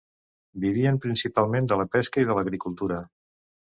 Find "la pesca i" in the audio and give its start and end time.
1.81-2.29